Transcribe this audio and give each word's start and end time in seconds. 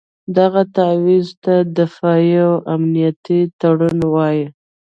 دغه 0.37 0.61
تعویض 0.75 1.27
ته 1.43 1.53
دفاعي 1.77 2.33
او 2.47 2.53
امنیتي 2.73 3.39
تړون 3.59 3.99
وایي. 4.13 4.45